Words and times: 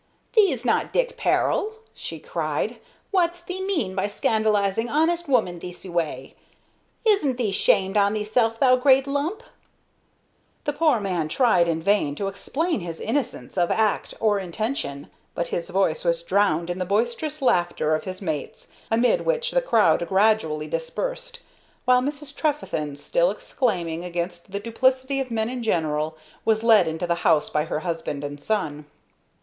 "Thee's 0.33 0.65
not 0.65 0.91
Dick 0.91 1.15
Peril!" 1.15 1.73
she 1.93 2.17
cried. 2.17 2.77
"W'at's 3.13 3.43
thee 3.43 3.61
mean 3.61 3.93
by 3.93 4.07
scandalizing 4.07 4.89
honest 4.89 5.27
woman 5.29 5.59
thiccy 5.59 5.91
way? 5.91 6.33
Isn't 7.05 7.37
thee 7.37 7.51
'shamed 7.51 7.95
on 7.95 8.15
thysel', 8.15 8.55
thou 8.59 8.77
great 8.77 9.05
lump?" 9.05 9.43
The 10.63 10.73
poor 10.73 10.99
man 10.99 11.27
tried 11.29 11.67
in 11.67 11.83
vain 11.83 12.15
to 12.15 12.27
explain 12.27 12.79
his 12.79 12.99
innocence 12.99 13.59
of 13.59 13.69
act 13.69 14.15
or 14.19 14.39
intention, 14.39 15.07
but 15.35 15.49
his 15.49 15.69
voice 15.69 16.03
was 16.03 16.23
drowned 16.23 16.71
in 16.71 16.79
the 16.79 16.85
boisterous 16.85 17.39
laughter 17.39 17.93
of 17.93 18.05
his 18.05 18.23
mates, 18.23 18.71
amid 18.89 19.21
which 19.21 19.51
the 19.51 19.61
crowd 19.61 20.07
gradually 20.09 20.65
dispersed, 20.67 21.37
while 21.85 22.01
Mrs. 22.01 22.35
Trefethen, 22.35 22.95
still 22.95 23.29
exclaiming 23.29 24.03
against 24.03 24.51
the 24.51 24.59
duplicity 24.59 25.19
of 25.19 25.29
men 25.29 25.47
in 25.47 25.61
general, 25.61 26.17
was 26.43 26.63
led 26.63 26.87
into 26.87 27.05
the 27.05 27.13
house 27.21 27.51
by 27.51 27.65
her 27.65 27.81
husband 27.81 28.23
and 28.23 28.41
son. 28.41 28.85